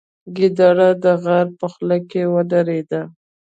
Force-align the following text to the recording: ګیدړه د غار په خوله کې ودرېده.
ګیدړه 0.35 0.89
د 1.03 1.05
غار 1.23 1.47
په 1.59 1.65
خوله 1.73 1.97
کې 2.09 2.21
ودرېده. 2.33 3.01